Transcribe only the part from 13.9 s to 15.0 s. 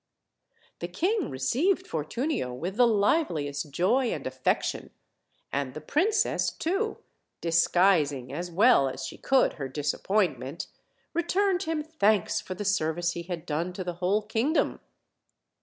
whole kingdom.